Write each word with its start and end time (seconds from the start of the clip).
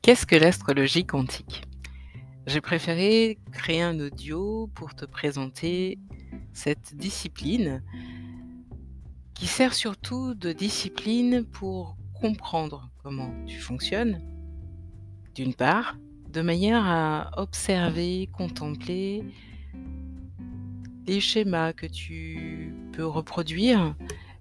Qu'est-ce 0.00 0.26
que 0.26 0.36
l'astrologie 0.36 1.04
quantique? 1.04 1.64
J'ai 2.46 2.60
préféré 2.60 3.38
créer 3.52 3.82
un 3.82 3.98
audio 3.98 4.70
pour 4.74 4.94
te 4.94 5.04
présenter 5.04 5.98
cette 6.52 6.96
discipline 6.96 7.82
qui 9.34 9.46
sert 9.46 9.74
surtout 9.74 10.34
de 10.34 10.52
discipline 10.52 11.44
pour 11.44 11.96
comprendre 12.14 12.90
comment 13.02 13.34
tu 13.46 13.58
fonctionnes, 13.58 14.22
d'une 15.34 15.52
part, 15.52 15.98
de 16.30 16.42
manière 16.42 16.84
à 16.86 17.30
observer, 17.36 18.30
contempler 18.32 19.24
les 21.06 21.20
schémas 21.20 21.72
que 21.72 21.86
tu 21.86 22.72
peux 22.92 23.06
reproduire 23.06 23.94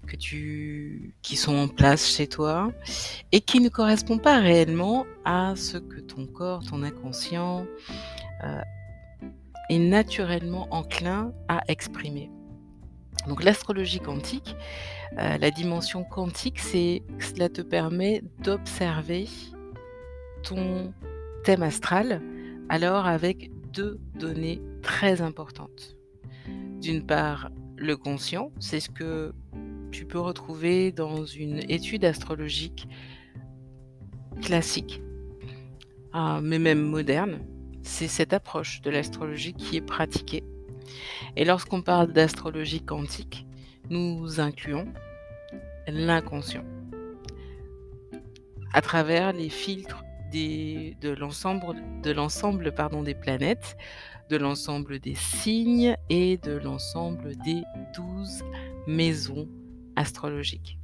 que 0.07 0.15
tu, 0.15 1.13
qui 1.21 1.35
sont 1.35 1.55
en 1.55 1.67
place 1.67 2.07
chez 2.07 2.27
toi 2.27 2.71
et 3.31 3.41
qui 3.41 3.59
ne 3.59 3.69
correspondent 3.69 4.23
pas 4.23 4.39
réellement 4.39 5.05
à 5.25 5.55
ce 5.55 5.77
que 5.77 5.99
ton 5.99 6.25
corps, 6.25 6.63
ton 6.63 6.81
inconscient 6.81 7.65
euh, 8.43 8.61
est 9.69 9.79
naturellement 9.79 10.67
enclin 10.71 11.33
à 11.47 11.61
exprimer. 11.67 12.31
Donc 13.27 13.43
l'astrologie 13.43 13.99
quantique, 13.99 14.55
euh, 15.17 15.37
la 15.37 15.51
dimension 15.51 16.03
quantique, 16.03 16.59
c'est 16.59 17.03
cela 17.19 17.49
te 17.49 17.61
permet 17.61 18.23
d'observer 18.39 19.27
ton 20.43 20.93
thème 21.43 21.63
astral, 21.63 22.21
alors 22.69 23.05
avec 23.05 23.51
deux 23.73 23.99
données 24.15 24.61
très 24.81 25.21
importantes. 25.21 25.97
D'une 26.81 27.05
part, 27.05 27.49
le 27.75 27.97
conscient, 27.97 28.51
c'est 28.59 28.79
ce 28.79 28.89
que 28.89 29.33
tu 29.97 30.05
peux 30.05 30.19
retrouver 30.19 30.91
dans 30.91 31.25
une 31.25 31.57
étude 31.71 32.05
astrologique 32.05 32.87
classique, 34.43 35.01
ah, 36.13 36.39
mais 36.43 36.59
même 36.59 36.83
moderne. 36.83 37.39
C'est 37.81 38.07
cette 38.07 38.31
approche 38.31 38.81
de 38.81 38.91
l'astrologie 38.91 39.53
qui 39.53 39.75
est 39.75 39.81
pratiquée. 39.81 40.43
Et 41.35 41.45
lorsqu'on 41.45 41.81
parle 41.81 42.13
d'astrologie 42.13 42.85
quantique, 42.85 43.47
nous 43.89 44.39
incluons 44.39 44.85
l'inconscient 45.87 46.65
à 48.73 48.81
travers 48.81 49.33
les 49.33 49.49
filtres 49.49 50.03
de 50.31 51.15
l'ensemble 52.11 52.71
des 53.03 53.15
planètes, 53.15 53.77
de 54.29 54.37
l'ensemble 54.37 54.99
des 54.99 55.15
signes 55.15 55.97
et 56.11 56.37
de 56.37 56.51
l'ensemble 56.51 57.35
des 57.37 57.63
douze 57.95 58.43
maisons 58.85 59.47
astrologique. 59.97 60.77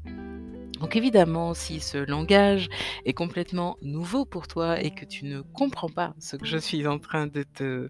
Donc 0.81 0.97
évidemment, 0.97 1.53
si 1.53 1.79
ce 1.79 1.97
langage 1.97 2.67
est 3.05 3.13
complètement 3.13 3.77
nouveau 3.81 4.25
pour 4.25 4.49
toi 4.49 4.81
et 4.81 4.91
que 4.91 5.05
tu 5.05 5.23
ne 5.23 5.39
comprends 5.39 5.87
pas 5.87 6.13
ce 6.19 6.35
que 6.35 6.45
je 6.45 6.57
suis 6.57 6.85
en 6.87 6.99
train 6.99 7.27
de 7.27 7.43
te 7.43 7.87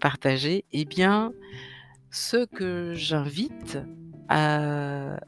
partager, 0.00 0.64
eh 0.72 0.84
bien, 0.84 1.32
ce 2.12 2.44
que 2.46 2.92
j'invite 2.94 3.78
à, 4.28 5.18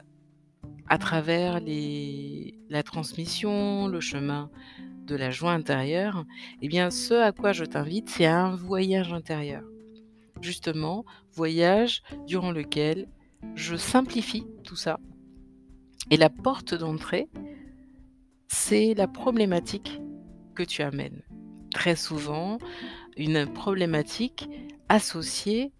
à 0.87 0.97
travers 0.97 1.59
la 2.69 2.83
transmission, 2.83 3.87
le 3.87 3.99
chemin 3.99 4.49
de 5.05 5.15
la 5.17 5.29
joie 5.29 5.51
intérieure, 5.51 6.23
eh 6.61 6.69
bien, 6.69 6.89
ce 6.89 7.15
à 7.15 7.33
quoi 7.33 7.51
je 7.51 7.65
t'invite, 7.65 8.09
c'est 8.09 8.27
un 8.27 8.55
voyage 8.55 9.11
intérieur. 9.11 9.63
Justement, 10.41 11.03
voyage 11.33 12.01
durant 12.27 12.51
lequel 12.51 13.09
je 13.55 13.75
simplifie 13.75 14.45
tout 14.63 14.77
ça 14.77 14.99
et 16.11 16.17
la 16.17 16.29
porte 16.29 16.73
d'entrée, 16.73 17.29
c'est 18.47 18.93
la 18.93 19.07
problématique 19.07 20.01
que 20.55 20.63
tu 20.63 20.81
amènes. 20.81 21.21
Très 21.73 21.95
souvent, 21.95 22.57
une 23.17 23.45
problématique 23.45 24.49
associée 24.89 25.71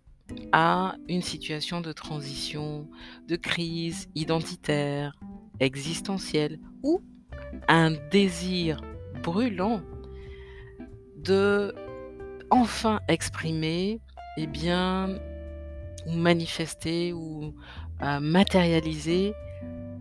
à 0.51 0.95
une 1.07 1.21
situation 1.23 1.81
de 1.81 1.91
transition, 1.91 2.87
de 3.27 3.35
crise 3.35 4.07
identitaire, 4.13 5.15
existentielle 5.59 6.59
ou 6.83 7.01
un 7.67 7.91
désir 8.11 8.81
brûlant 9.23 9.81
de 11.17 11.73
enfin 12.51 12.99
exprimer, 13.07 13.99
eh 14.37 14.47
bien, 14.47 15.19
ou 16.07 16.11
manifester 16.11 17.13
ou 17.13 17.53
euh, 18.01 18.19
matérialiser 18.19 19.33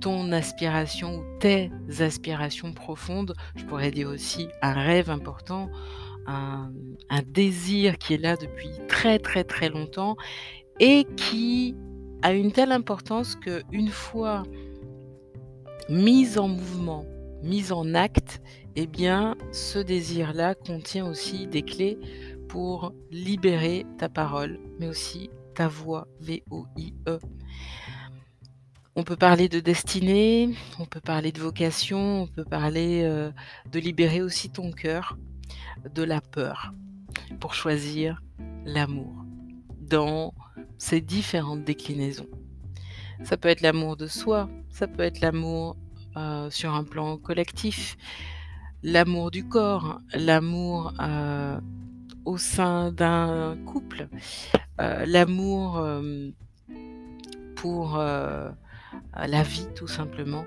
ton 0.00 0.32
aspiration 0.32 1.18
ou 1.18 1.38
tes 1.38 1.70
aspirations 2.00 2.72
profondes, 2.72 3.34
je 3.56 3.64
pourrais 3.64 3.90
dire 3.90 4.08
aussi 4.08 4.48
un 4.62 4.72
rêve 4.72 5.10
important, 5.10 5.70
un, 6.26 6.70
désir 7.26 7.98
qui 7.98 8.14
est 8.14 8.18
là 8.18 8.36
depuis 8.36 8.70
très 8.86 9.18
très 9.18 9.44
très 9.44 9.68
longtemps 9.68 10.16
et 10.78 11.06
qui 11.16 11.74
a 12.22 12.32
une 12.32 12.52
telle 12.52 12.72
importance 12.72 13.34
que 13.34 13.62
une 13.72 13.88
fois 13.88 14.42
mise 15.88 16.38
en 16.38 16.48
mouvement, 16.48 17.04
mise 17.42 17.72
en 17.72 17.94
acte, 17.94 18.42
eh 18.76 18.86
bien 18.86 19.36
ce 19.52 19.78
désir-là 19.78 20.54
contient 20.54 21.06
aussi 21.06 21.46
des 21.46 21.62
clés 21.62 21.98
pour 22.48 22.92
libérer 23.10 23.86
ta 23.98 24.08
parole, 24.08 24.58
mais 24.78 24.88
aussi 24.88 25.30
ta 25.54 25.68
voix, 25.68 26.06
V-O-I-E. 26.20 27.18
On 28.98 29.04
peut 29.04 29.14
parler 29.14 29.48
de 29.48 29.60
destinée, 29.60 30.56
on 30.80 30.84
peut 30.84 31.00
parler 31.00 31.30
de 31.30 31.38
vocation, 31.38 32.22
on 32.22 32.26
peut 32.26 32.44
parler 32.44 33.02
euh, 33.04 33.30
de 33.70 33.78
libérer 33.78 34.22
aussi 34.22 34.50
ton 34.50 34.72
cœur 34.72 35.16
de 35.94 36.02
la 36.02 36.20
peur 36.20 36.74
pour 37.38 37.54
choisir 37.54 38.20
l'amour 38.64 39.24
dans 39.80 40.34
ses 40.78 41.00
différentes 41.00 41.62
déclinaisons. 41.62 42.26
Ça 43.22 43.36
peut 43.36 43.48
être 43.48 43.60
l'amour 43.60 43.96
de 43.96 44.08
soi, 44.08 44.50
ça 44.68 44.88
peut 44.88 45.04
être 45.04 45.20
l'amour 45.20 45.76
euh, 46.16 46.50
sur 46.50 46.74
un 46.74 46.82
plan 46.82 47.18
collectif, 47.18 47.96
l'amour 48.82 49.30
du 49.30 49.46
corps, 49.46 50.00
l'amour 50.12 50.92
euh, 51.00 51.60
au 52.24 52.36
sein 52.36 52.90
d'un 52.90 53.56
couple, 53.64 54.08
l'amour 54.76 55.86
pour 57.54 57.96
la 59.14 59.42
vie 59.42 59.66
tout 59.74 59.86
simplement, 59.86 60.44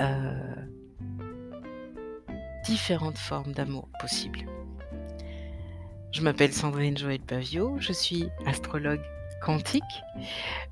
euh, 0.00 0.54
différentes 2.64 3.18
formes 3.18 3.52
d'amour 3.52 3.88
possibles. 4.00 4.46
Je 6.12 6.22
m'appelle 6.22 6.52
Sandrine 6.52 6.96
Joël 6.96 7.20
Pavio, 7.20 7.76
je 7.78 7.92
suis 7.92 8.28
astrologue 8.46 9.02
quantique. 9.42 9.82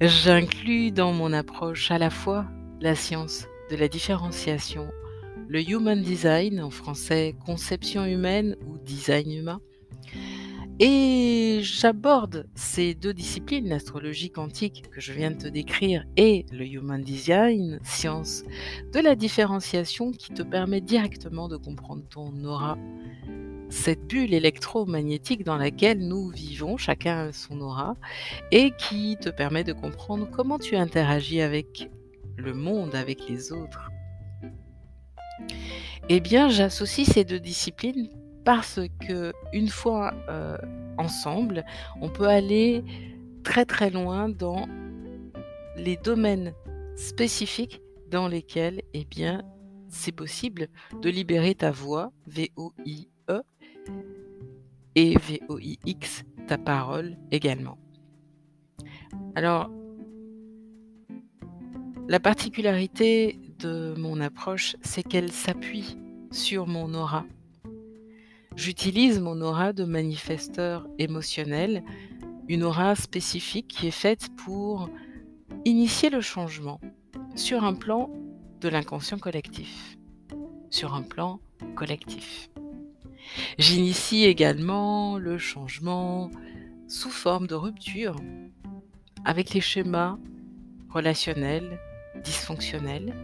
J'inclus 0.01 0.91
dans 0.91 1.13
mon 1.13 1.33
approche 1.33 1.91
à 1.91 1.99
la 1.99 2.11
fois 2.11 2.47
la 2.81 2.95
science 2.95 3.47
de 3.71 3.77
la 3.77 3.89
différenciation, 3.89 4.89
le 5.49 5.61
human 5.69 6.01
design, 6.03 6.61
en 6.61 6.71
français 6.71 7.35
conception 7.45 8.05
humaine 8.05 8.57
ou 8.67 8.79
design 8.79 9.31
humain, 9.31 9.61
et 10.79 11.61
j'aborde 11.63 12.47
ces 12.55 12.95
deux 12.95 13.15
disciplines, 13.15 13.69
l'astrologie 13.69 14.31
quantique 14.31 14.91
que 14.91 15.01
je 15.01 15.13
viens 15.13 15.31
de 15.31 15.37
te 15.37 15.49
décrire 15.49 16.05
et 16.19 16.45
le 16.53 16.67
human 16.67 17.03
design, 17.03 17.81
science 17.83 18.45
de 18.93 19.01
la 19.01 19.15
différenciation 19.15 20.13
qui 20.13 20.35
te 20.35 20.43
permet 20.43 20.83
directement 20.83 21.49
de 21.49 21.57
comprendre 21.57 22.03
ton 22.11 22.45
aura, 22.45 22.77
cette 23.71 24.07
bulle 24.07 24.35
électromagnétique 24.35 25.45
dans 25.45 25.57
laquelle 25.57 26.07
nous 26.07 26.29
vivons, 26.29 26.77
chacun 26.77 27.33
son 27.33 27.63
aura, 27.63 27.97
et 28.53 28.71
qui 28.73 29.17
te 29.17 29.31
permet 29.31 29.65
de 29.65 29.73
comprendre 29.73 30.29
comment 30.31 30.59
tu 30.59 30.77
interagis 30.77 31.41
avec 31.41 31.91
le 32.37 32.53
monde, 32.53 32.95
avec 32.95 33.29
les 33.31 33.51
autres. 33.51 33.91
Eh 36.11 36.21
bien, 36.21 36.51
j'associe 36.51 37.09
ces 37.09 37.25
deux 37.25 37.41
disciplines 37.41 38.11
parce 38.47 38.79
que 39.07 39.33
une 39.53 39.69
fois 39.69 40.15
euh, 40.29 40.57
ensemble, 40.99 41.65
on 42.01 42.09
peut 42.09 42.29
aller 42.29 42.85
très 43.43 43.65
très 43.65 43.91
loin 43.91 44.29
dans 44.29 44.69
les 45.77 45.97
domaines 45.97 46.55
spécifiques 46.95 47.83
dans 48.09 48.29
lesquels, 48.29 48.83
eh 48.95 49.05
bien, 49.05 49.43
c'est 49.89 50.13
possible 50.13 50.69
de 51.03 51.11
libérer 51.11 51.57
ta 51.57 51.73
voix, 51.73 52.13
V-O-I-E, 52.29 53.43
et 54.95 55.19
V-O-I-X, 55.19 56.23
ta 56.47 56.57
parole 56.57 57.17
également. 57.33 57.79
Alors, 59.35 59.69
la 62.09 62.21
particularité 62.21 63.41
de 63.59 63.95
mon 63.99 64.21
approche, 64.21 64.77
c'est 64.83 65.03
qu'elle 65.03 65.33
s'appuie 65.33 65.99
sur 66.31 66.69
mon 66.69 66.95
aura. 66.95 67.27
J'utilise 68.57 69.21
mon 69.21 69.43
aura 69.43 69.75
de 69.75 69.85
manifesteur 69.85 70.89
émotionnel, 70.99 71.85
une 72.49 72.65
aura 72.65 72.97
spécifique 72.97 73.69
qui 73.69 73.89
est 73.89 73.91
faite 73.91 74.31
pour 74.37 74.89
initier 75.67 76.09
le 76.09 76.23
changement 76.23 76.81
sur 77.35 77.65
un 77.65 77.75
plan 77.75 78.11
de 78.63 78.71
l'inconscient 78.71 79.19
collectif, 79.19 79.99
sur 80.71 80.95
un 80.95 81.03
plan 81.03 81.39
collectif. 81.75 82.49
J'initie 83.59 84.25
également 84.25 85.19
le 85.19 85.37
changement 85.37 86.31
sous 86.89 87.11
forme 87.11 87.47
de 87.47 87.55
rupture 87.55 88.17
avec 89.27 89.53
les 89.53 89.61
schémas 89.61 90.17
relationnels 90.89 91.79
dysfonctionnels. 92.25 93.15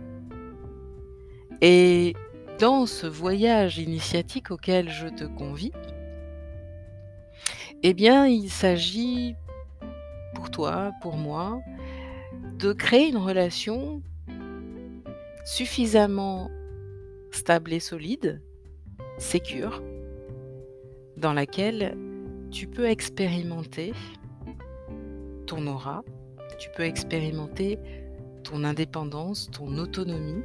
Et 1.62 2.14
dans 2.58 2.86
ce 2.86 3.06
voyage 3.06 3.78
initiatique 3.78 4.50
auquel 4.50 4.88
je 4.90 5.08
te 5.08 5.24
convie, 5.24 5.72
eh 7.82 7.94
bien, 7.94 8.26
il 8.26 8.48
s'agit 8.48 9.34
pour 10.34 10.50
toi, 10.50 10.92
pour 11.00 11.16
moi, 11.16 11.60
de 12.58 12.72
créer 12.72 13.08
une 13.08 13.16
relation 13.16 14.02
suffisamment 15.44 16.50
stable 17.32 17.72
et 17.72 17.80
solide, 17.80 18.40
sécure, 19.18 19.82
dans 21.16 21.32
laquelle 21.32 21.96
tu 22.50 22.66
peux 22.66 22.86
expérimenter 22.86 23.92
ton 25.46 25.66
aura, 25.66 26.04
tu 26.58 26.70
peux 26.76 26.84
expérimenter 26.84 27.78
indépendance, 28.64 29.50
ton 29.50 29.78
autonomie 29.78 30.42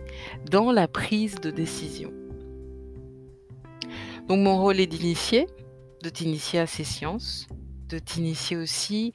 dans 0.50 0.72
la 0.72 0.88
prise 0.88 1.36
de 1.36 1.52
décision. 1.52 2.12
Donc 4.28 4.40
mon 4.40 4.60
rôle 4.60 4.80
est 4.80 4.88
d'initier, 4.88 5.48
de 6.04 6.10
t'initier 6.10 6.60
à 6.60 6.68
ces 6.68 6.84
sciences, 6.84 7.48
de 7.88 8.00
t'initier 8.00 8.58
aussi 8.58 9.14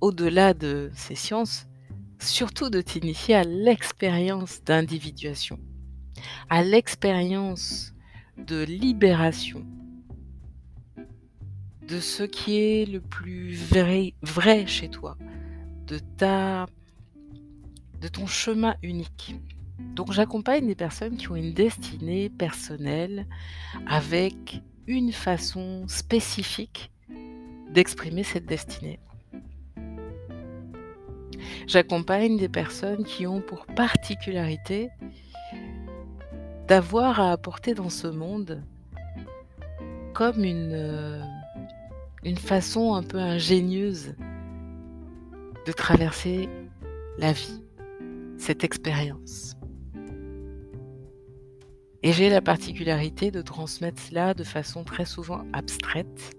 au-delà 0.00 0.54
de 0.54 0.90
ces 0.94 1.14
sciences, 1.14 1.66
surtout 2.18 2.70
de 2.70 2.80
t'initier 2.80 3.34
à 3.34 3.44
l'expérience 3.44 4.62
d'individuation, 4.64 5.58
à 6.48 6.62
l'expérience 6.62 7.92
de 8.38 8.62
libération, 8.62 9.66
de 11.86 12.00
ce 12.00 12.22
qui 12.22 12.58
est 12.58 12.90
le 12.90 13.00
plus 13.00 13.54
vrai, 13.54 14.14
vrai 14.22 14.66
chez 14.66 14.88
toi, 14.88 15.16
de 15.86 15.98
ta 15.98 16.66
de 18.00 18.08
ton 18.08 18.26
chemin 18.26 18.74
unique. 18.82 19.36
Donc 19.94 20.12
j'accompagne 20.12 20.66
des 20.66 20.74
personnes 20.74 21.16
qui 21.16 21.30
ont 21.30 21.36
une 21.36 21.52
destinée 21.52 22.28
personnelle 22.30 23.26
avec 23.86 24.62
une 24.86 25.12
façon 25.12 25.86
spécifique 25.88 26.90
d'exprimer 27.70 28.22
cette 28.22 28.46
destinée. 28.46 28.98
J'accompagne 31.66 32.36
des 32.36 32.48
personnes 32.48 33.04
qui 33.04 33.26
ont 33.26 33.40
pour 33.40 33.66
particularité 33.66 34.90
d'avoir 36.66 37.20
à 37.20 37.32
apporter 37.32 37.74
dans 37.74 37.90
ce 37.90 38.06
monde 38.06 38.62
comme 40.14 40.44
une, 40.44 40.72
euh, 40.72 41.22
une 42.24 42.36
façon 42.36 42.94
un 42.94 43.02
peu 43.02 43.18
ingénieuse 43.18 44.14
de 45.66 45.72
traverser 45.72 46.48
la 47.18 47.32
vie 47.32 47.59
cette 48.40 48.64
expérience. 48.64 49.54
Et 52.02 52.12
j'ai 52.12 52.30
la 52.30 52.40
particularité 52.40 53.30
de 53.30 53.42
transmettre 53.42 54.00
cela 54.00 54.32
de 54.32 54.44
façon 54.44 54.82
très 54.82 55.04
souvent 55.04 55.44
abstraite, 55.52 56.32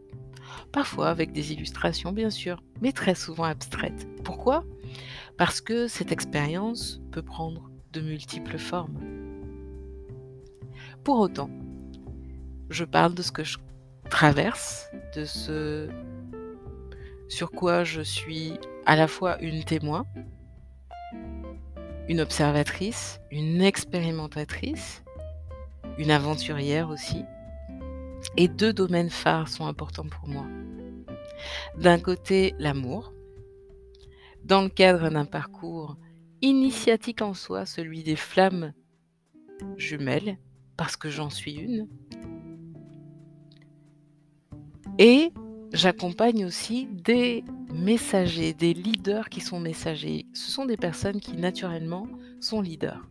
parfois 0.72 1.10
avec 1.10 1.32
des 1.32 1.54
illustrations 1.54 2.12
bien 2.12 2.32
sûr, 2.32 2.64
mais 2.82 2.92
très 2.92 3.14
souvent 3.14 3.44
abstraite. 3.44 4.08
Pourquoi? 4.24 4.64
Parce 5.38 5.62
que 5.62 5.88
cette 5.88 6.12
expérience 6.12 7.00
peut 7.12 7.22
prendre 7.22 7.70
de 7.94 8.02
multiples 8.02 8.58
formes. 8.58 8.98
Pour 11.04 11.20
autant, 11.20 11.52
je 12.72 12.84
parle 12.84 13.14
de 13.14 13.22
ce 13.22 13.32
que 13.32 13.44
je 13.44 13.60
traverse, 14.10 14.88
de 15.16 15.26
ce 15.26 15.88
sur 17.30 17.52
quoi 17.52 17.84
je 17.84 18.02
suis 18.02 18.54
à 18.88 18.96
la 18.96 19.08
fois 19.08 19.40
une 19.42 19.64
témoin, 19.64 20.06
une 22.12 22.20
observatrice, 22.20 23.22
une 23.32 23.62
expérimentatrice, 23.62 25.02
une 25.98 26.12
aventurière 26.12 26.90
aussi. 26.90 27.24
Et 28.36 28.50
deux 28.50 28.74
domaines 28.74 29.10
phares 29.10 29.48
sont 29.48 29.66
importants 29.66 30.10
pour 30.10 30.28
moi. 30.28 30.46
D'un 31.78 32.00
côté, 32.00 32.54
l'amour, 32.60 33.14
dans 34.44 34.62
le 34.62 34.68
cadre 34.68 35.10
d'un 35.10 35.24
parcours 35.24 35.96
initiatique 36.42 37.22
en 37.22 37.34
soi, 37.34 37.66
celui 37.66 38.04
des 38.04 38.18
flammes 38.18 38.74
jumelles, 39.78 40.38
parce 40.76 40.98
que 40.98 41.10
j'en 41.10 41.30
suis 41.30 41.54
une. 41.54 41.88
Et 45.00 45.32
j'accompagne 45.72 46.44
aussi 46.44 46.90
des 46.92 47.46
messagers, 47.74 48.54
des 48.54 48.74
leaders 48.74 49.30
qui 49.30 49.42
sont 49.42 49.60
messagers. 49.60 50.26
Ce 50.34 50.52
sont 50.52 50.66
des 50.66 50.78
personnes 50.78 51.20
qui 51.20 51.34
naturellement 51.34 52.08
sont 52.40 52.62
leaders. 52.62 53.08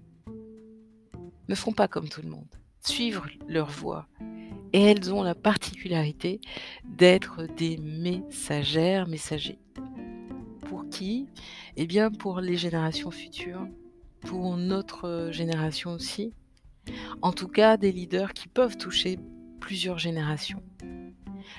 Ne 1.49 1.55
font 1.55 1.73
pas 1.73 1.89
comme 1.89 2.09
tout 2.09 2.23
le 2.23 2.29
monde. 2.29 2.49
Suivre 2.81 3.27
leur 3.49 3.69
voie. 3.69 4.07
Et 4.73 4.83
elles 4.83 5.12
ont 5.12 5.23
la 5.23 5.35
particularité 5.35 6.41
d'être 6.85 7.47
des 7.57 7.77
messagères, 7.79 9.09
messagers. 9.09 9.59
Pour 10.69 10.89
qui? 10.89 11.27
Eh 11.77 11.87
bien 11.87 12.11
pour 12.11 12.41
les 12.41 12.57
générations 12.57 13.11
futures, 13.11 13.67
pour 14.21 14.57
notre 14.57 15.31
génération 15.33 15.93
aussi. 15.93 16.33
En 17.23 17.33
tout 17.33 17.49
cas, 17.49 17.77
des 17.77 17.93
leaders 17.93 18.33
qui 18.33 18.49
peuvent 18.49 18.77
toucher 18.77 19.19
plusieurs 19.59 19.99
générations 19.99 20.62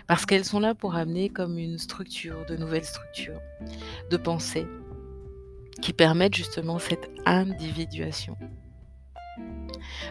parce 0.07 0.25
qu'elles 0.25 0.45
sont 0.45 0.59
là 0.59 0.75
pour 0.75 0.95
amener 0.95 1.29
comme 1.29 1.57
une 1.57 1.77
structure, 1.77 2.45
de 2.47 2.55
nouvelles 2.55 2.85
structures, 2.85 3.41
de 4.09 4.17
pensée, 4.17 4.67
qui 5.81 5.93
permettent 5.93 6.35
justement 6.35 6.79
cette 6.79 7.09
individuation. 7.25 8.37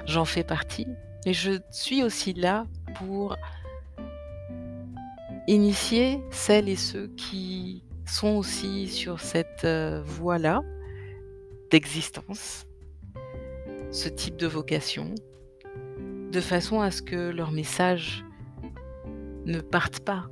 J'en 0.06 0.25
fais 0.25 0.44
partie, 0.44 0.87
mais 1.27 1.32
je 1.32 1.61
suis 1.71 2.03
aussi 2.03 2.32
là 2.32 2.67
pour 2.97 3.37
initier 5.47 6.23
celles 6.31 6.69
et 6.69 6.77
ceux 6.77 7.09
qui 7.17 7.85
sont 8.06 8.37
aussi 8.37 8.88
sur 8.88 9.21
cette 9.21 9.65
euh, 9.65 10.03
voie-là 10.05 10.62
d'existence, 11.71 12.67
ce 13.93 14.09
type 14.09 14.37
de 14.37 14.47
vocation, 14.47 15.15
de 16.32 16.41
façon 16.41 16.81
à 16.81 16.91
ce 16.91 17.03
que 17.03 17.31
leur 17.31 17.53
message 17.53 18.25
ne 19.47 19.61
partent 19.61 20.01
pas 20.01 20.29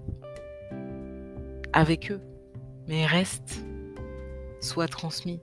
avec 1.72 2.10
eux, 2.10 2.20
mais 2.86 3.06
restent, 3.06 3.64
soient 4.60 4.88
transmis, 4.88 5.40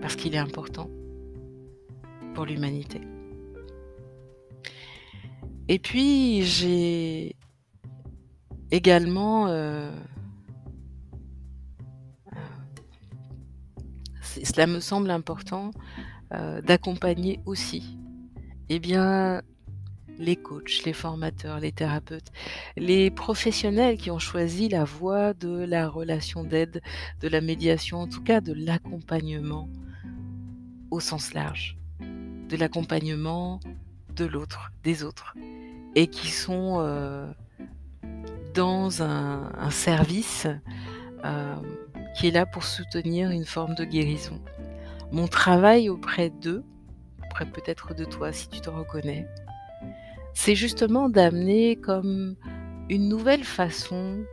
parce 0.00 0.16
qu'il 0.16 0.34
est 0.34 0.38
important 0.38 0.90
pour 2.34 2.44
l'humanité. 2.46 3.00
Et 5.68 5.78
puis, 5.78 6.42
j'ai 6.42 7.36
également... 8.70 9.48
Euh, 9.48 9.90
euh, 12.32 12.36
cela 14.44 14.66
me 14.66 14.80
semble 14.80 15.10
important 15.10 15.70
euh, 16.32 16.60
d'accompagner 16.60 17.40
aussi 17.46 17.98
eh 18.68 18.78
bien, 18.78 19.42
les 20.18 20.36
coachs, 20.36 20.84
les 20.84 20.92
formateurs, 20.92 21.60
les 21.60 21.72
thérapeutes, 21.72 22.32
les 22.76 23.10
professionnels 23.10 23.96
qui 23.96 24.10
ont 24.10 24.18
choisi 24.18 24.68
la 24.68 24.84
voie 24.84 25.32
de 25.32 25.64
la 25.64 25.88
relation 25.88 26.44
d'aide, 26.44 26.82
de 27.20 27.28
la 27.28 27.40
médiation, 27.40 28.00
en 28.00 28.08
tout 28.08 28.22
cas 28.22 28.40
de 28.40 28.52
l'accompagnement 28.52 29.68
au 30.90 31.00
sens 31.00 31.34
large, 31.34 31.76
de 32.00 32.56
l'accompagnement 32.56 33.60
de 34.16 34.24
l'autre, 34.24 34.72
des 34.82 35.04
autres, 35.04 35.34
et 35.94 36.08
qui 36.08 36.28
sont 36.28 36.78
euh, 36.80 37.30
dans 38.54 39.02
un, 39.02 39.70
service 39.70 40.46
euh, 41.24 41.54
qui 42.16 42.28
est 42.28 42.30
là 42.30 42.46
pour 42.46 42.64
soutenir 42.64 43.30
une 43.30 43.44
forme 43.44 43.74
de 43.74 43.84
guérison. 43.84 44.40
Mon 45.12 45.28
travail 45.28 45.88
auprès 45.88 46.30
d'eux, 46.30 46.64
auprès 47.24 47.46
peut-être 47.46 47.94
de 47.94 48.04
toi 48.04 48.32
si 48.32 48.48
tu 48.48 48.60
te 48.60 48.70
reconnais, 48.70 49.26
c'est 50.40 50.54
justement 50.54 51.08
d'amener 51.08 51.74
comme 51.74 52.36
une 52.88 53.08
nouvelle 53.08 53.42
façon 53.42 54.24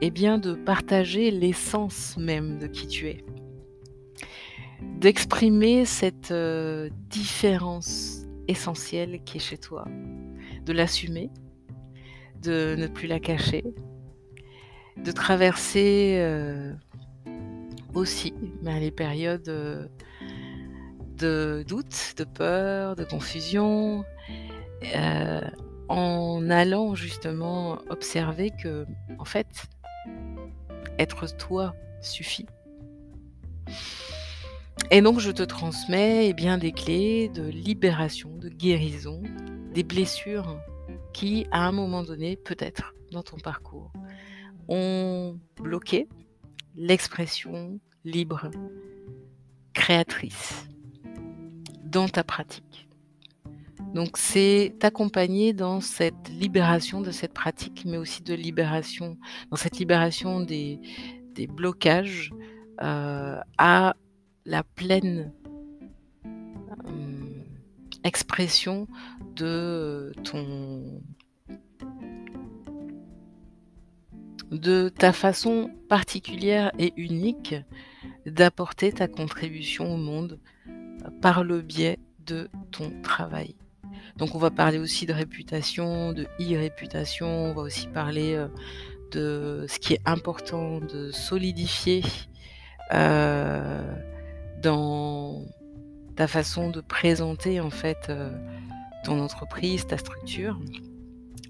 eh 0.00 0.10
bien, 0.10 0.38
de 0.38 0.54
partager 0.54 1.30
l'essence 1.30 2.16
même 2.16 2.58
de 2.58 2.66
qui 2.66 2.88
tu 2.88 3.06
es. 3.06 3.24
D'exprimer 4.98 5.84
cette 5.84 6.32
euh, 6.32 6.90
différence 7.08 8.26
essentielle 8.48 9.22
qui 9.24 9.36
est 9.36 9.40
chez 9.40 9.56
toi, 9.56 9.86
de 10.64 10.72
l'assumer, 10.72 11.30
de 12.42 12.74
ne 12.76 12.88
plus 12.88 13.06
la 13.06 13.20
cacher, 13.20 13.62
de 14.96 15.12
traverser 15.12 16.16
euh, 16.18 16.74
aussi 17.94 18.34
ben, 18.62 18.80
les 18.80 18.90
périodes 18.90 19.48
euh, 19.48 19.86
de 21.18 21.64
doute, 21.68 22.14
de 22.18 22.24
peur, 22.24 22.96
de 22.96 23.04
confusion, 23.04 24.04
euh, 24.84 25.40
en 25.88 26.50
allant 26.50 26.94
justement 26.94 27.78
observer 27.90 28.50
que, 28.50 28.86
en 29.18 29.24
fait, 29.24 29.66
être 30.98 31.26
toi 31.36 31.74
suffit. 32.00 32.46
Et 34.90 35.00
donc 35.00 35.18
je 35.18 35.30
te 35.30 35.42
transmets 35.42 36.28
eh 36.28 36.32
bien, 36.32 36.58
des 36.58 36.72
clés 36.72 37.28
de 37.28 37.42
libération, 37.42 38.36
de 38.36 38.48
guérison, 38.48 39.22
des 39.74 39.82
blessures 39.82 40.60
qui, 41.12 41.46
à 41.50 41.66
un 41.66 41.72
moment 41.72 42.02
donné, 42.02 42.36
peut-être 42.36 42.94
dans 43.10 43.22
ton 43.22 43.38
parcours, 43.38 43.92
ont 44.68 45.38
bloqué 45.56 46.08
l'expression 46.76 47.80
libre, 48.04 48.50
créatrice 49.72 50.68
dans 51.84 52.08
ta 52.08 52.22
pratique. 52.22 52.85
Donc 53.96 54.18
c'est 54.18 54.74
t'accompagner 54.78 55.54
dans 55.54 55.80
cette 55.80 56.28
libération 56.28 57.00
de 57.00 57.10
cette 57.10 57.32
pratique, 57.32 57.84
mais 57.86 57.96
aussi 57.96 58.22
de 58.22 58.34
libération, 58.34 59.16
dans 59.50 59.56
cette 59.56 59.78
libération 59.78 60.40
des, 60.42 60.78
blocages 61.48 62.30
euh, 62.82 63.40
à 63.56 63.96
la 64.44 64.62
pleine 64.62 65.32
euh, 66.26 66.90
expression 68.04 68.86
de 69.34 70.12
ton 70.24 71.00
de 74.50 74.90
ta 74.90 75.14
façon 75.14 75.70
particulière 75.88 76.70
et 76.78 76.92
unique 76.98 77.54
d'apporter 78.26 78.92
ta 78.92 79.08
contribution 79.08 79.94
au 79.94 79.96
monde 79.96 80.38
par 81.22 81.44
le 81.44 81.62
biais 81.62 81.98
de 82.26 82.50
ton 82.72 82.92
travail. 83.00 83.56
Donc 84.16 84.34
on 84.34 84.38
va 84.38 84.50
parler 84.50 84.78
aussi 84.78 85.04
de 85.04 85.12
réputation, 85.12 86.12
de 86.12 86.26
e-réputation, 86.40 87.26
on 87.26 87.54
va 87.54 87.62
aussi 87.62 87.86
parler 87.88 88.34
euh, 88.34 88.48
de 89.12 89.66
ce 89.68 89.78
qui 89.78 89.94
est 89.94 90.00
important 90.06 90.80
de 90.80 91.10
solidifier 91.10 92.02
euh, 92.94 93.94
dans 94.62 95.44
ta 96.16 96.26
façon 96.26 96.70
de 96.70 96.80
présenter 96.80 97.60
en 97.60 97.70
fait 97.70 98.06
euh, 98.08 98.30
ton 99.04 99.20
entreprise, 99.20 99.86
ta 99.86 99.98
structure. 99.98 100.58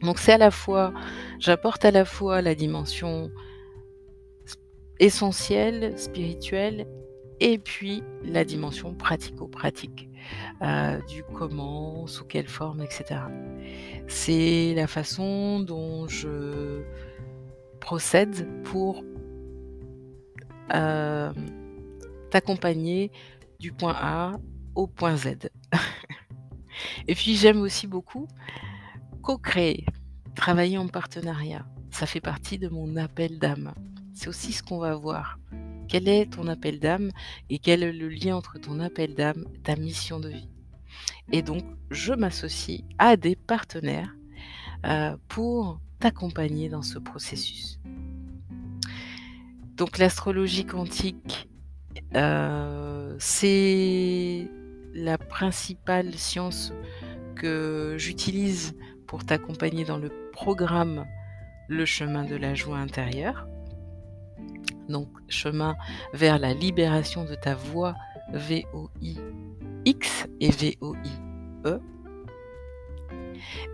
Donc 0.02 0.18
c'est 0.18 0.32
à 0.32 0.38
la 0.38 0.50
fois, 0.50 0.92
j'apporte 1.38 1.84
à 1.84 1.92
la 1.92 2.04
fois 2.04 2.42
la 2.42 2.54
dimension 2.56 3.30
essentielle, 4.98 5.96
spirituelle, 5.98 6.86
et 7.40 7.58
puis 7.58 8.02
la 8.24 8.44
dimension 8.44 8.94
pratico-pratique 8.94 10.08
euh, 10.62 11.00
du 11.02 11.22
comment, 11.22 12.06
sous 12.06 12.24
quelle 12.24 12.48
forme, 12.48 12.82
etc. 12.82 13.20
C'est 14.08 14.74
la 14.74 14.86
façon 14.86 15.60
dont 15.60 16.08
je 16.08 16.82
procède 17.80 18.46
pour 18.64 19.04
euh, 20.74 21.32
t'accompagner 22.30 23.12
du 23.60 23.72
point 23.72 23.94
A 23.96 24.32
au 24.74 24.86
point 24.86 25.16
Z. 25.16 25.50
et 27.08 27.14
puis 27.14 27.36
j'aime 27.36 27.60
aussi 27.60 27.86
beaucoup 27.86 28.26
co-créer, 29.22 29.84
travailler 30.34 30.78
en 30.78 30.88
partenariat. 30.88 31.66
Ça 31.90 32.06
fait 32.06 32.20
partie 32.20 32.58
de 32.58 32.68
mon 32.68 32.96
appel 32.96 33.38
d'âme. 33.38 33.74
C'est 34.14 34.28
aussi 34.28 34.52
ce 34.52 34.62
qu'on 34.62 34.78
va 34.78 34.94
voir. 34.94 35.38
Quel 35.88 36.08
est 36.08 36.32
ton 36.32 36.48
appel 36.48 36.80
d'âme 36.80 37.10
et 37.50 37.58
quel 37.58 37.82
est 37.82 37.92
le 37.92 38.08
lien 38.08 38.36
entre 38.36 38.58
ton 38.58 38.80
appel 38.80 39.14
d'âme 39.14 39.44
ta 39.62 39.76
mission 39.76 40.20
de 40.20 40.28
vie. 40.30 40.48
Et 41.32 41.42
donc, 41.42 41.64
je 41.90 42.12
m'associe 42.12 42.82
à 42.98 43.16
des 43.16 43.36
partenaires 43.36 44.14
euh, 44.84 45.16
pour 45.28 45.80
t'accompagner 45.98 46.68
dans 46.68 46.82
ce 46.82 46.98
processus. 46.98 47.80
Donc, 49.76 49.98
l'astrologie 49.98 50.64
quantique, 50.64 51.48
euh, 52.14 53.14
c'est 53.18 54.48
la 54.94 55.18
principale 55.18 56.14
science 56.14 56.72
que 57.34 57.96
j'utilise 57.98 58.74
pour 59.06 59.24
t'accompagner 59.24 59.84
dans 59.84 59.98
le 59.98 60.10
programme 60.32 61.04
Le 61.68 61.84
chemin 61.84 62.24
de 62.24 62.36
la 62.36 62.54
joie 62.54 62.78
intérieure. 62.78 63.46
Donc, 64.88 65.08
chemin 65.28 65.76
vers 66.12 66.38
la 66.38 66.54
libération 66.54 67.24
de 67.24 67.34
ta 67.34 67.54
voix 67.54 67.94
V-O-I-X 68.32 70.26
et 70.40 70.50
V-O-I-E. 70.50 71.80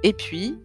Et 0.02 0.12
puis, 0.12 0.58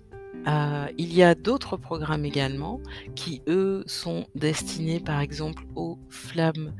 euh, 0.47 0.87
il 0.97 1.13
y 1.13 1.23
a 1.23 1.35
d'autres 1.35 1.77
programmes 1.77 2.25
également 2.25 2.79
qui, 3.15 3.41
eux, 3.47 3.83
sont 3.87 4.27
destinés 4.35 4.99
par 4.99 5.19
exemple 5.19 5.63
aux 5.75 5.97
flammes 6.09 6.73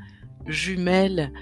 jumelles 0.46 1.32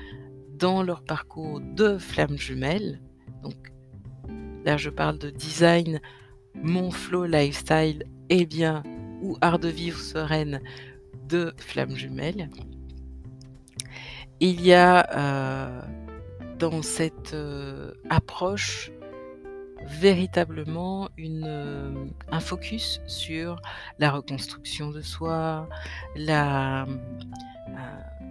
dans 0.59 0.83
leur 0.83 1.03
parcours 1.03 1.61
de 1.61 1.99
flammes 1.99 2.39
jumelles. 2.39 3.01
Donc 3.43 3.73
là, 4.65 4.77
je 4.77 4.91
parle 4.91 5.19
de 5.19 5.31
design 5.31 6.01
mon 6.63 6.91
flow 6.91 7.27
lifestyle 7.27 8.05
est 8.29 8.47
bien 8.47 8.83
ou 9.23 9.37
art 9.41 9.59
de 9.59 9.69
vivre 9.69 9.99
sereine 9.99 10.61
de 11.29 11.55
flammes 11.59 11.97
jumelles. 11.97 12.51
Il 14.41 14.61
y 14.61 14.75
a 14.75 15.09
euh, 15.17 15.81
dans 16.59 16.83
cette 16.83 17.33
euh, 17.33 17.93
approche 18.11 18.91
véritablement 19.87 21.09
euh, 21.19 22.07
un 22.31 22.41
focus 22.41 23.01
sur 23.07 23.61
la 23.99 24.11
reconstruction 24.11 24.91
de 24.91 25.01
soi, 25.01 25.69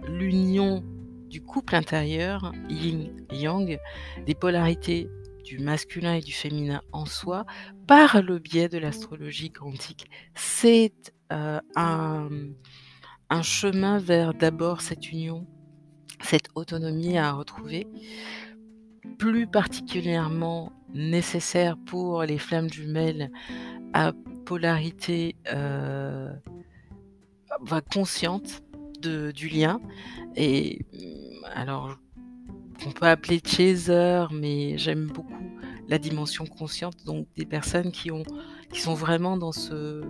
l'union 0.06 0.84
du 1.28 1.42
couple 1.42 1.74
intérieur, 1.74 2.52
yin-yang, 2.68 3.80
des 4.26 4.34
polarités 4.34 5.08
du 5.44 5.58
masculin 5.58 6.14
et 6.14 6.20
du 6.20 6.32
féminin 6.32 6.82
en 6.92 7.06
soi 7.06 7.46
par 7.88 8.22
le 8.22 8.38
biais 8.38 8.68
de 8.68 8.78
l'astrologie 8.78 9.50
quantique. 9.50 10.08
C'est 10.34 11.12
un, 11.30 11.62
un 13.30 13.42
chemin 13.42 13.98
vers 13.98 14.34
d'abord 14.34 14.80
cette 14.80 15.10
union, 15.10 15.46
cette 16.20 16.48
autonomie 16.54 17.18
à 17.18 17.32
retrouver, 17.32 17.86
plus 19.18 19.46
particulièrement 19.46 20.72
nécessaire 20.94 21.76
pour 21.76 22.22
les 22.22 22.38
flammes 22.38 22.70
jumelles 22.70 23.30
à 23.92 24.12
polarité 24.44 25.36
euh, 25.52 26.32
consciente 27.92 28.62
du 29.00 29.48
lien. 29.48 29.80
Et 30.36 30.84
alors, 31.54 31.98
qu'on 32.82 32.90
peut 32.90 33.06
appeler 33.06 33.40
chaser, 33.44 34.26
mais 34.32 34.78
j'aime 34.78 35.06
beaucoup 35.06 35.55
la 35.88 35.98
dimension 35.98 36.46
consciente, 36.46 37.04
donc 37.04 37.26
des 37.36 37.46
personnes 37.46 37.92
qui, 37.92 38.10
ont, 38.10 38.24
qui 38.72 38.80
sont 38.80 38.94
vraiment 38.94 39.36
dans, 39.36 39.52
ce, 39.52 40.02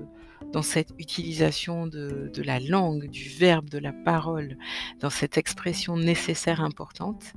dans 0.53 0.63
cette 0.63 0.91
utilisation 0.99 1.87
de, 1.87 2.31
de 2.33 2.43
la 2.43 2.61
langue, 2.61 3.09
du 3.09 3.29
verbe, 3.29 3.69
de 3.69 3.79
la 3.79 3.93
parole, 3.93 4.57
dans 5.01 5.11
cette 5.11 5.39
expression 5.39 5.97
nécessaire 5.97 6.61
importante, 6.61 7.33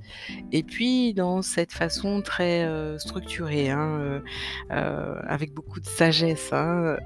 et 0.52 0.64
puis 0.64 1.14
dans 1.14 1.42
cette 1.42 1.74
façon 1.74 2.22
très 2.22 2.64
euh, 2.64 2.98
structurée, 2.98 3.70
hein, 3.70 4.00
euh, 4.00 4.20
euh, 4.72 5.20
avec 5.28 5.54
beaucoup 5.54 5.80
de 5.80 5.88
sagesse. 5.88 6.54
Hein, 6.54 6.98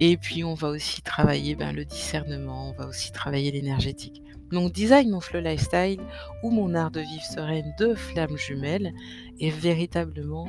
et 0.00 0.16
puis 0.16 0.42
on 0.44 0.54
va 0.54 0.68
aussi 0.68 1.02
travailler 1.02 1.54
ben, 1.54 1.72
le 1.72 1.84
discernement, 1.84 2.70
on 2.70 2.72
va 2.72 2.88
aussi 2.88 3.12
travailler 3.12 3.52
l'énergétique. 3.52 4.22
Donc 4.50 4.72
Design 4.72 5.10
mon 5.10 5.20
flow 5.20 5.40
lifestyle 5.40 6.00
ou 6.42 6.50
mon 6.50 6.74
art 6.74 6.90
de 6.90 7.00
vivre 7.00 7.22
sereine 7.22 7.74
de 7.78 7.94
flammes 7.94 8.36
jumelles 8.36 8.92
est 9.40 9.50
véritablement 9.50 10.48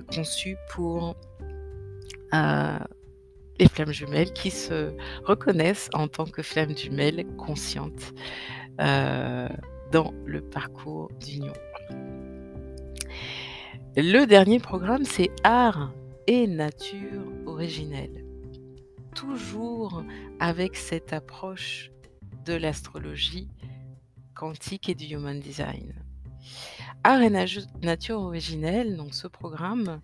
conçu 0.00 0.56
pour 0.70 1.16
euh, 2.34 2.78
les 3.58 3.68
flammes 3.68 3.92
jumelles 3.92 4.32
qui 4.32 4.50
se 4.50 4.92
reconnaissent 5.24 5.90
en 5.92 6.08
tant 6.08 6.24
que 6.24 6.42
flammes 6.42 6.76
jumelles 6.76 7.26
conscientes 7.36 8.12
euh, 8.80 9.48
dans 9.92 10.14
le 10.24 10.40
parcours 10.40 11.10
d'union. 11.20 11.52
Le 13.96 14.24
dernier 14.24 14.60
programme, 14.60 15.04
c'est 15.04 15.30
Art 15.42 15.92
et 16.26 16.46
Nature 16.46 17.26
originelle. 17.46 18.24
Toujours 19.14 20.04
avec 20.38 20.76
cette 20.76 21.12
approche 21.12 21.90
de 22.46 22.54
l'astrologie 22.54 23.48
quantique 24.34 24.88
et 24.88 24.94
du 24.94 25.06
human 25.06 25.40
design. 25.40 25.92
Art 27.02 27.22
et 27.22 27.30
nature 27.30 28.20
originelle, 28.20 28.96
donc 28.96 29.14
ce 29.14 29.26
programme, 29.26 30.00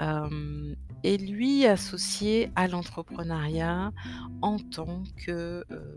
euh, 0.00 0.74
est 1.02 1.16
lui 1.16 1.66
associé 1.66 2.50
à 2.54 2.68
l'entrepreneuriat 2.68 3.92
en 4.40 4.58
tant 4.58 5.02
que 5.16 5.64
euh, 5.70 5.96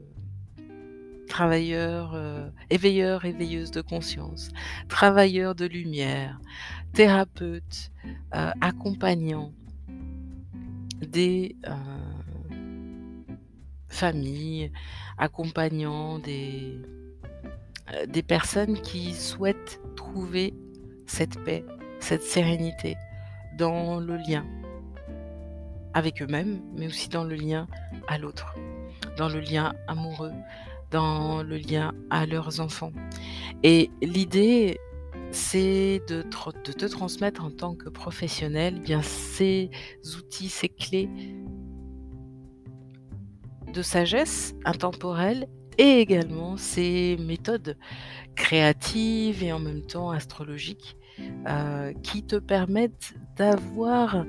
travailleur, 1.28 2.14
euh, 2.16 2.50
éveilleur, 2.72 3.26
éveilleuse 3.26 3.70
de 3.70 3.82
conscience, 3.82 4.50
travailleur 4.90 5.54
de 5.54 5.66
lumière, 5.66 6.40
thérapeute, 6.94 7.92
accompagnant, 8.32 9.54
des 11.02 11.56
familles, 13.90 14.72
accompagnant 15.18 16.20
des, 16.20 16.80
des 18.08 18.24
personnes 18.24 18.80
qui 18.82 19.14
souhaitent 19.14 19.81
trouver 19.96 20.54
cette 21.06 21.44
paix, 21.44 21.64
cette 22.00 22.24
sérénité 22.24 22.96
dans 23.58 24.00
le 24.00 24.18
lien 24.18 24.46
avec 25.94 26.22
eux-mêmes, 26.22 26.62
mais 26.76 26.88
aussi 26.88 27.10
dans 27.10 27.24
le 27.24 27.36
lien 27.36 27.68
à 28.08 28.18
l'autre, 28.18 28.56
dans 29.18 29.30
le 29.30 29.40
lien 29.40 29.74
amoureux, 29.88 30.32
dans 30.90 31.44
le 31.44 31.58
lien 31.58 31.94
à 32.10 32.26
leurs 32.26 32.60
enfants. 32.60 32.92
Et 33.64 33.90
l'idée, 34.02 34.78
c'est 35.32 36.02
de, 36.08 36.24
te 36.24 36.86
transmettre 36.86 37.44
en 37.44 37.52
tant 37.52 37.76
que 37.76 37.90
professionnel 37.90 38.76
eh 38.78 38.80
bien 38.82 39.02
ces 39.02 39.70
outils, 40.18 40.50
ces 40.50 40.70
clés 40.70 41.10
de 43.74 43.82
sagesse 43.82 44.54
intemporelle 44.66 45.48
et 45.82 46.00
également 46.00 46.58
ces 46.58 47.18
méthodes 47.20 47.76
créatives 48.36 49.44
et 49.44 49.52
en 49.52 49.58
même 49.58 49.82
temps 49.82 50.12
astrologiques 50.12 50.96
euh, 51.48 51.92
qui 52.04 52.24
te 52.24 52.36
permettent 52.36 53.16
d'avoir 53.36 54.28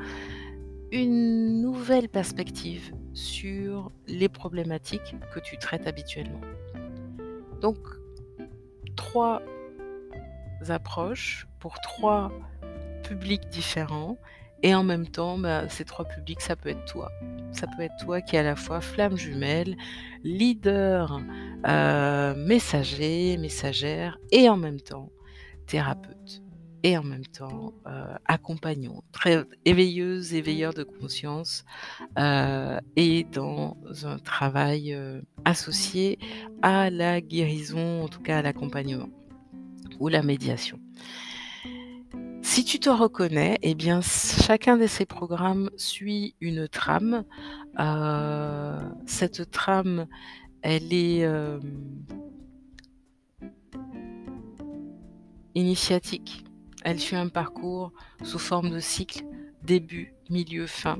une 0.92 1.61
nouvelle 1.61 2.09
perspective 2.09 2.94
sur 3.12 3.92
les 4.06 4.30
problématiques 4.30 5.14
que 5.35 5.40
tu 5.40 5.59
traites 5.59 5.87
habituellement. 5.87 6.40
Donc, 7.61 7.76
trois 8.97 9.42
approches 10.71 11.47
pour 11.61 11.75
trois 11.80 12.32
publics 13.02 13.47
différents 13.50 14.16
et 14.62 14.75
en 14.75 14.85
même 14.85 15.07
temps, 15.07 15.38
bah, 15.38 15.69
ces 15.69 15.85
trois 15.85 16.04
publics, 16.04 16.40
ça 16.40 16.57
peut 16.57 16.69
être 16.69 16.85
toi. 16.85 17.11
Ça 17.52 17.66
peut 17.66 17.83
être 17.83 17.97
toi 17.97 18.21
qui 18.21 18.37
est 18.37 18.38
à 18.38 18.42
la 18.42 18.57
fois 18.57 18.81
flamme 18.81 19.16
jumelle, 19.16 19.76
leader, 20.23 21.21
euh, 21.66 22.35
messager, 22.37 23.37
messagère 23.38 24.19
et 24.31 24.49
en 24.49 24.57
même 24.57 24.81
temps 24.81 25.11
thérapeute 25.66 26.42
et 26.85 26.97
en 26.99 27.02
même 27.04 27.26
temps 27.26 27.75
euh, 27.87 28.14
accompagnant, 28.25 29.04
très 29.12 29.45
éveilleuse, 29.64 30.35
éveilleur 30.35 30.75
de 30.75 30.83
conscience 30.83 31.64
euh, 32.19 32.81
et 32.97 33.25
dans 33.25 33.76
un 34.04 34.19
travail 34.19 34.97
associé 35.45 36.19
à 36.62 36.90
la 36.90 37.21
guérison, 37.21 38.02
en 38.02 38.09
tout 38.09 38.21
cas 38.21 38.38
à 38.38 38.42
l'accompagnement 38.42 39.09
ou 40.00 40.09
la 40.09 40.23
médiation. 40.23 40.81
Si 42.54 42.66
tu 42.66 42.78
te 42.78 42.90
reconnais, 42.90 43.59
eh 43.62 43.75
bien, 43.75 44.02
chacun 44.02 44.76
de 44.76 44.87
ces 44.87 45.06
programmes 45.06 45.71
suit 45.78 46.35
une 46.42 46.68
trame. 46.68 47.25
cette 49.06 49.50
trame, 49.50 50.06
elle 50.61 50.92
est 50.92 51.26
initiatique. 55.54 56.44
Elle 56.85 57.00
suit 57.00 57.16
un 57.16 57.28
parcours 57.28 57.94
sous 58.23 58.38
forme 58.38 58.68
de 58.68 58.80
cycle, 58.80 59.25
début, 59.62 60.12
milieu, 60.28 60.66
fin. 60.66 60.99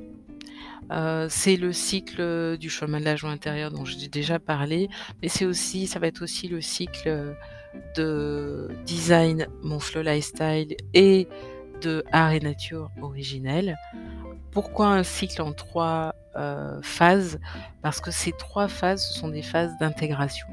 Euh, 0.91 1.27
c'est 1.29 1.57
le 1.57 1.75
cycle 1.75 2.57
du 2.57 2.71
chemin 2.71 2.99
de 2.99 3.05
la 3.05 3.17
joie 3.17 3.31
intérieure 3.31 3.71
dont 3.71 3.85
j'ai 3.85 4.09
déjà 4.09 4.39
parlé, 4.39 4.89
mais 5.21 5.29
c'est 5.29 5.45
aussi, 5.45 5.87
ça 5.87 5.99
va 5.99 6.07
être 6.07 6.23
aussi 6.23 6.49
le 6.49 6.63
cycle 6.63 7.37
de 7.97 8.69
design, 8.85 9.47
mon 9.63 9.79
flow 9.79 10.03
lifestyle 10.03 10.77
et 10.95 11.29
de 11.81 12.05
art 12.13 12.33
et 12.33 12.41
nature 12.41 12.91
originel. 13.01 13.77
Pourquoi 14.51 14.89
un 14.89 15.03
cycle 15.03 15.43
en 15.43 15.53
trois 15.53 16.15
euh, 16.37 16.81
phases? 16.83 17.39
Parce 17.83 18.01
que 18.01 18.11
ces 18.11 18.33
trois 18.33 18.69
phases, 18.69 19.09
ce 19.09 19.19
sont 19.19 19.29
des 19.29 19.43
phases 19.43 19.73
d'intégration. 19.81 20.47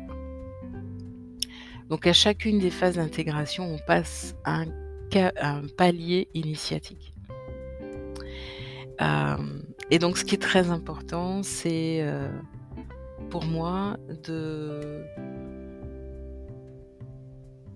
Donc 1.89 2.08
à 2.08 2.13
chacune 2.13 2.60
des 2.60 2.69
phases 2.69 2.95
d'intégration, 2.95 3.65
on 3.65 3.79
passe 3.79 4.36
un 4.45 4.65
palier 5.77 6.29
initiatique. 6.34 7.13
Euh, 9.01 9.38
et 9.91 9.99
donc 9.99 10.17
ce 10.17 10.25
qui 10.25 10.36
est 10.36 10.41
très 10.41 10.69
important, 10.69 11.41
c'est 11.41 11.99
euh, 12.01 12.29
pour 13.29 13.45
moi 13.45 13.97
de 14.27 15.03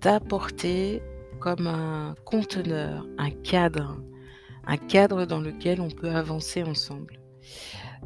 d'apporter 0.04 1.02
comme 1.40 1.66
un 1.66 2.16
conteneur, 2.26 3.08
un 3.18 3.32
cadre, 3.32 4.04
un 4.66 4.76
cadre 4.76 5.26
dans 5.26 5.40
lequel 5.40 5.80
on 5.80 5.90
peut 5.90 6.12
avancer 6.12 6.62
ensemble. 6.64 7.20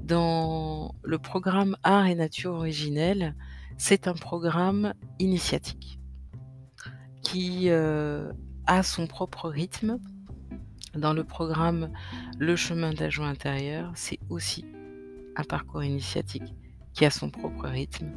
Dans 0.02 0.94
le 1.04 1.18
programme 1.18 1.76
Art 1.82 2.06
et 2.06 2.14
Nature 2.14 2.54
originelle, 2.54 3.36
c'est 3.78 4.08
un 4.08 4.14
programme 4.14 4.94
initiatique 5.18 6.00
qui 7.24 7.70
euh, 7.70 8.32
à 8.68 8.84
son 8.84 9.08
propre 9.08 9.50
rythme. 9.50 9.98
Dans 10.96 11.14
le 11.14 11.24
programme 11.24 11.92
Le 12.38 12.56
chemin 12.56 12.94
de 12.94 13.22
intérieure, 13.22 13.92
c'est 13.96 14.20
aussi 14.30 14.66
un 15.36 15.44
parcours 15.44 15.84
initiatique 15.84 16.54
qui 16.98 17.06
a 17.06 17.12
son 17.12 17.30
propre 17.30 17.68
rythme. 17.68 18.10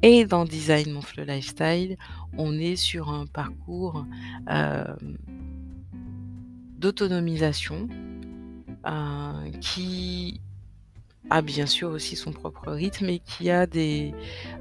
Et 0.00 0.24
dans 0.24 0.46
Design 0.46 0.90
Mon 0.92 1.02
Flow 1.02 1.24
Lifestyle, 1.24 1.98
on 2.38 2.58
est 2.58 2.76
sur 2.76 3.10
un 3.10 3.26
parcours 3.26 4.06
euh, 4.50 4.84
d'autonomisation 6.78 7.88
euh, 8.86 9.50
qui 9.60 10.40
a 11.28 11.42
bien 11.42 11.66
sûr 11.66 11.90
aussi 11.90 12.16
son 12.16 12.32
propre 12.32 12.72
rythme 12.72 13.10
et 13.10 13.18
qui 13.18 13.50
a 13.50 13.66
des, 13.66 14.14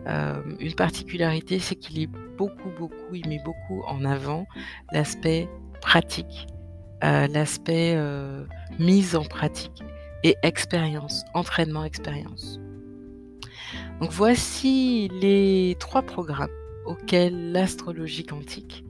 euh, 0.06 0.42
une 0.60 0.76
particularité, 0.76 1.60
c'est 1.60 1.76
qu'il 1.76 2.00
est 2.00 2.10
beaucoup, 2.38 2.70
beaucoup, 2.78 3.16
il 3.16 3.28
met 3.30 3.42
beaucoup 3.44 3.84
en 3.88 4.04
avant 4.04 4.48
l'aspect 4.92 5.48
pratique, 5.80 6.48
l'aspect 7.02 7.98
mise 8.78 9.16
en 9.16 9.24
pratique 9.24 9.82
et 10.24 10.36
expérience, 10.44 11.24
entraînement, 11.34 11.84
expérience. 11.84 12.60
Donc 14.02 14.12
voici 14.12 15.10
les 15.22 15.76
trois 15.80 16.02
programmes 16.02 16.50
auxquels 16.86 17.52
l'astrologie 17.52 18.26
quantique 18.26 18.84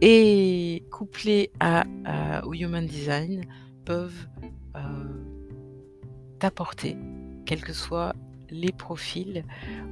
et 0.00 0.84
couplé 0.92 1.50
à, 1.58 1.84
au 2.44 2.54
Human 2.54 2.86
Design 2.86 3.44
peuvent 3.84 4.26
t'apporter, 6.38 6.96
quels 7.44 7.62
que 7.62 7.72
soient 7.72 8.14
les 8.50 8.72
profils 8.72 9.44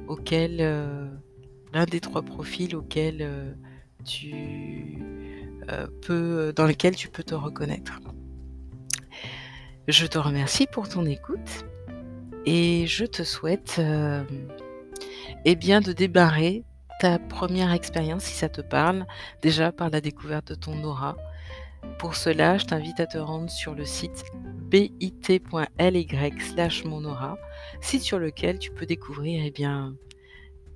auxquels, 0.07 0.57
euh, 0.61 1.07
l'un 1.73 1.85
des 1.85 1.99
trois 1.99 2.21
profils 2.21 2.75
auxquels 2.75 3.21
euh, 3.21 3.53
euh, 6.09 6.51
dans 6.53 6.65
lesquels 6.65 6.95
tu 6.95 7.09
peux 7.09 7.23
te 7.23 7.35
reconnaître. 7.35 7.99
Je 9.87 10.05
te 10.05 10.17
remercie 10.17 10.67
pour 10.67 10.89
ton 10.89 11.05
écoute 11.05 11.65
et 12.45 12.85
je 12.87 13.05
te 13.05 13.23
souhaite 13.23 13.81
eh 15.45 15.55
bien, 15.55 15.81
de 15.81 15.93
débarrer 15.93 16.63
ta 16.99 17.19
première 17.19 17.71
expérience, 17.71 18.23
si 18.23 18.33
ça 18.33 18.49
te 18.49 18.61
parle, 18.61 19.05
déjà 19.41 19.71
par 19.71 19.89
la 19.89 20.01
découverte 20.01 20.49
de 20.49 20.55
ton 20.55 20.83
aura. 20.83 21.15
Pour 21.99 22.15
cela, 22.15 22.57
je 22.57 22.65
t'invite 22.65 22.99
à 22.99 23.05
te 23.05 23.17
rendre 23.17 23.49
sur 23.49 23.75
le 23.75 23.85
site 23.85 24.25
bit.ly 24.69 26.07
slash 26.39 26.83
site 27.81 28.01
sur 28.01 28.19
lequel 28.19 28.59
tu 28.59 28.71
peux 28.71 28.85
découvrir 28.85 29.43
eh 29.45 29.51
bien, 29.51 29.95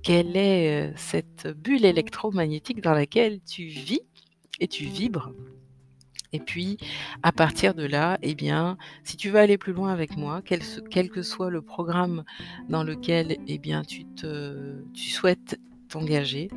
quelle 0.02 0.36
est 0.36 0.90
euh, 0.90 0.92
cette 0.96 1.48
bulle 1.48 1.84
électromagnétique 1.84 2.80
dans 2.80 2.94
laquelle 2.94 3.40
tu 3.42 3.64
vis 3.64 4.02
et 4.60 4.68
tu 4.68 4.84
vibres. 4.84 5.32
Et 6.32 6.40
puis, 6.40 6.78
à 7.22 7.30
partir 7.32 7.74
de 7.74 7.84
là, 7.84 8.18
eh 8.22 8.34
bien, 8.34 8.78
si 9.04 9.16
tu 9.16 9.30
veux 9.30 9.38
aller 9.38 9.58
plus 9.58 9.72
loin 9.72 9.92
avec 9.92 10.16
moi, 10.16 10.42
quel, 10.42 11.10
que 11.10 11.22
soit 11.22 11.50
le 11.50 11.60
programme 11.60 12.24
dans 12.68 12.84
lequel 12.84 13.36
eh 13.46 13.58
bien, 13.58 13.82
tu, 13.82 14.04
te, 14.06 14.82
souhaites 14.94 15.60
t'engager, 15.88 16.48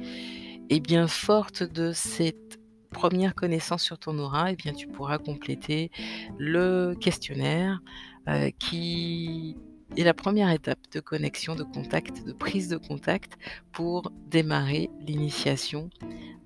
eh 0.70 0.80
bien, 0.80 1.08
forte 1.08 1.64
de 1.64 1.92
cette 1.92 2.60
première 2.92 3.36
connaissance 3.36 3.84
sur 3.84 4.00
ton 4.00 4.18
aura, 4.18 4.54
eh 4.54 4.56
bien, 4.56 4.72
tu 4.72 4.88
pourras 4.88 5.18
compléter 5.18 5.92
le 6.38 6.96
questionnaire 6.96 7.82
euh, 8.30 8.50
qui 8.58 9.58
est 9.98 10.04
la 10.04 10.14
première 10.14 10.50
étape 10.52 10.80
de 10.94 11.02
connexion, 11.02 11.56
de 11.56 11.64
contact, 11.64 12.26
de 12.26 12.32
prise 12.32 12.70
de 12.70 12.78
contact 12.78 13.34
pour 13.74 14.12
démarrer 14.28 14.90
l'initiation 15.02 15.90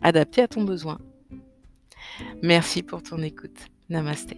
adaptée 0.01 0.41
à 0.41 0.47
ton 0.47 0.63
besoin. 0.63 0.99
Merci 2.43 2.83
pour 2.83 3.03
ton 3.03 3.21
écoute. 3.21 3.57
Namasté. 3.89 4.37